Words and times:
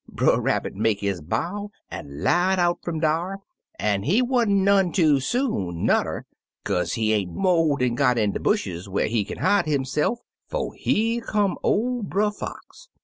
Brer 0.09 0.41
Rabbit 0.41 0.73
make 0.73 1.01
his 1.01 1.21
bow 1.21 1.69
an* 1.91 2.23
light 2.23 2.57
out 2.57 2.81
fiun 2.81 3.01
dar; 3.01 3.37
an' 3.77 4.01
he 4.01 4.23
wa'n't 4.23 4.49
none 4.49 4.91
too 4.91 5.19
soon, 5.19 5.85
nudder, 5.85 6.25
kaze 6.65 6.93
he 6.93 7.13
ain't 7.13 7.35
mo' 7.35 7.75
dan 7.75 7.95
gpt 7.95 8.17
in 8.17 8.31
de 8.31 8.39
bushes 8.39 8.89
whar 8.89 9.03
he 9.05 9.23
kin 9.23 9.37
hide 9.37 9.65
hisse'f, 9.67 10.17
'fo' 10.47 10.71
here 10.71 11.21
come 11.21 11.55
ol' 11.61 12.01
Brer 12.01 12.31
Fox. 12.31 12.89